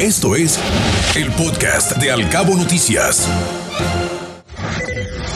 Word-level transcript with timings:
Esto 0.00 0.36
es 0.36 0.60
el 1.16 1.32
podcast 1.32 1.96
de 1.96 2.10
Alcabo 2.10 2.54
Noticias. 2.54 3.26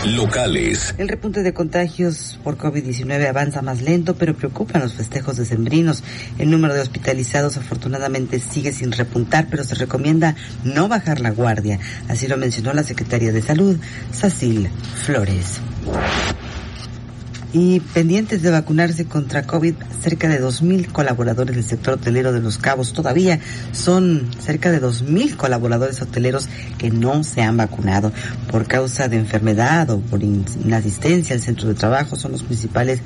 Locales. 0.05 0.95
El 0.99 1.09
repunte 1.09 1.43
de 1.43 1.55
contagios 1.55 2.38
por 2.45 2.59
COVID-19 2.59 3.27
avanza 3.27 3.62
más 3.62 3.81
lento, 3.81 4.17
pero 4.17 4.35
preocupan 4.35 4.83
los 4.83 4.93
festejos 4.93 5.38
decembrinos. 5.38 6.04
El 6.38 6.51
número 6.51 6.75
de 6.75 6.81
hospitalizados 6.81 7.57
afortunadamente 7.57 8.38
sigue 8.38 8.75
sin 8.75 8.93
repuntar, 8.93 9.46
pero 9.51 9.65
se 9.65 9.77
recomienda 9.77 10.36
no 10.62 10.88
bajar 10.88 11.20
la 11.20 11.30
guardia. 11.30 11.79
Así 12.08 12.29
lo 12.29 12.36
mencionó 12.36 12.74
la 12.74 12.82
secretaria 12.82 13.32
de 13.32 13.40
Salud, 13.40 13.79
Sacil 14.12 14.68
Flores 15.06 15.61
y 17.53 17.80
pendientes 17.80 18.43
de 18.43 18.51
vacunarse 18.51 19.07
contra 19.07 19.43
COVID, 19.43 19.75
cerca 20.01 20.29
de 20.29 20.41
2.000 20.41 20.93
colaboradores 20.93 21.57
del 21.57 21.65
sector 21.65 21.95
hotelero 21.95 22.33
de 22.33 22.41
Los 22.41 22.59
Cabos. 22.59 22.93
Todavía 22.93 23.41
son 23.73 24.30
cerca 24.41 24.71
de 24.71 24.80
2.000 24.80 25.37
colaboradores 25.37 26.01
hoteleros 26.01 26.48
que 26.79 26.91
no 26.91 27.24
se 27.24 27.43
han 27.43 27.57
vacunado 27.57 28.12
por 28.51 28.66
causa 28.66 29.09
de 29.09 29.19
enfermedad 29.19 29.91
o 29.91 30.01
por 30.01 30.23
inasistencia 30.23 31.34
al 31.34 31.43
centro 31.43 31.69
de 31.69 31.74
trabajo. 31.74 32.16
Son 32.16 32.33
los 32.33 32.43
principales 32.43 33.01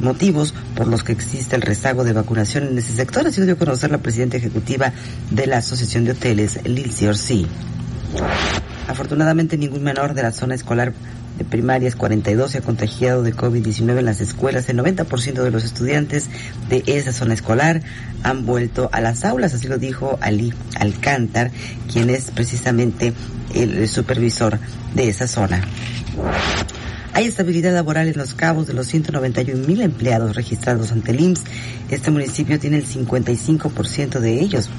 motivos 0.00 0.54
por 0.74 0.88
los 0.88 1.04
que 1.04 1.12
existe 1.12 1.56
el 1.56 1.62
rezago 1.62 2.04
de 2.04 2.12
vacunación 2.12 2.64
en 2.64 2.78
ese 2.78 2.94
sector. 2.94 3.26
Así 3.26 3.40
lo 3.40 3.46
dio 3.46 3.54
a 3.54 3.58
conocer 3.58 3.90
la 3.90 3.98
presidenta 3.98 4.36
ejecutiva 4.36 4.92
de 5.30 5.46
la 5.46 5.58
Asociación 5.58 6.04
de 6.04 6.12
Hoteles, 6.12 6.60
Lilcy 6.64 7.06
Orsi. 7.06 7.46
Afortunadamente 8.88 9.56
ningún 9.56 9.82
menor 9.82 10.14
de 10.14 10.22
la 10.22 10.32
zona 10.32 10.54
escolar 10.54 10.92
de 11.38 11.44
primarias 11.44 11.96
42 11.96 12.50
se 12.50 12.58
ha 12.58 12.62
contagiado 12.62 13.22
de 13.22 13.34
COVID-19 13.34 13.98
en 13.98 14.04
las 14.04 14.20
escuelas. 14.20 14.68
El 14.68 14.78
90% 14.78 15.42
de 15.42 15.50
los 15.50 15.64
estudiantes 15.64 16.28
de 16.68 16.82
esa 16.86 17.12
zona 17.12 17.34
escolar 17.34 17.82
han 18.22 18.46
vuelto 18.46 18.88
a 18.92 19.00
las 19.00 19.24
aulas, 19.24 19.54
así 19.54 19.68
lo 19.68 19.78
dijo 19.78 20.18
Ali 20.20 20.52
Alcántar, 20.78 21.50
quien 21.90 22.10
es 22.10 22.30
precisamente 22.30 23.12
el 23.54 23.88
supervisor 23.88 24.58
de 24.94 25.08
esa 25.08 25.26
zona. 25.26 25.62
Hay 27.14 27.26
estabilidad 27.26 27.74
laboral 27.74 28.08
en 28.08 28.16
los 28.16 28.32
cabos 28.32 28.66
de 28.66 28.72
los 28.72 28.86
191 28.86 29.66
mil 29.66 29.82
empleados 29.82 30.34
registrados 30.34 30.92
ante 30.92 31.10
el 31.10 31.20
IMSS. 31.20 31.44
Este 31.90 32.10
municipio 32.10 32.58
tiene 32.58 32.78
el 32.78 32.86
55% 32.86 34.18
de 34.18 34.40
ellos. 34.40 34.70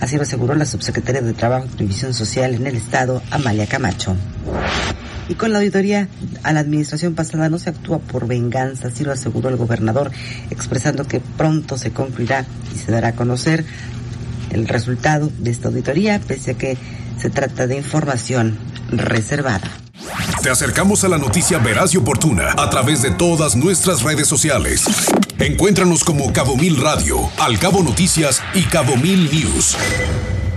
Así 0.00 0.14
lo 0.14 0.22
aseguró 0.22 0.54
la 0.54 0.66
subsecretaria 0.66 1.20
de 1.20 1.32
Trabajo 1.32 1.66
y 1.66 1.76
Previsión 1.76 2.14
Social 2.14 2.54
en 2.54 2.68
el 2.68 2.76
Estado, 2.76 3.20
Amalia 3.32 3.66
Camacho. 3.66 4.14
Y 5.30 5.36
con 5.36 5.52
la 5.52 5.60
auditoría 5.60 6.08
a 6.42 6.52
la 6.52 6.58
administración 6.58 7.14
pasada 7.14 7.48
no 7.48 7.60
se 7.60 7.70
actúa 7.70 8.00
por 8.00 8.26
venganza, 8.26 8.88
así 8.88 9.04
lo 9.04 9.12
aseguró 9.12 9.48
el 9.48 9.56
gobernador, 9.56 10.10
expresando 10.50 11.06
que 11.06 11.20
pronto 11.20 11.78
se 11.78 11.92
concluirá 11.92 12.44
y 12.74 12.78
se 12.78 12.90
dará 12.90 13.08
a 13.08 13.12
conocer 13.12 13.64
el 14.50 14.66
resultado 14.66 15.30
de 15.38 15.52
esta 15.52 15.68
auditoría, 15.68 16.18
pese 16.18 16.50
a 16.50 16.54
que 16.54 16.76
se 17.16 17.30
trata 17.30 17.68
de 17.68 17.76
información 17.76 18.58
reservada. 18.90 19.70
Te 20.42 20.50
acercamos 20.50 21.04
a 21.04 21.08
la 21.08 21.18
noticia 21.18 21.58
veraz 21.58 21.94
y 21.94 21.98
oportuna 21.98 22.52
a 22.58 22.68
través 22.68 23.00
de 23.00 23.12
todas 23.12 23.54
nuestras 23.54 24.02
redes 24.02 24.26
sociales. 24.26 24.84
Encuéntranos 25.38 26.02
como 26.02 26.32
Cabo 26.32 26.56
Mil 26.56 26.76
Radio, 26.76 27.30
Al 27.38 27.56
Cabo 27.60 27.84
Noticias 27.84 28.42
y 28.52 28.62
Cabo 28.62 28.96
Mil 28.96 29.30
News. 29.30 29.76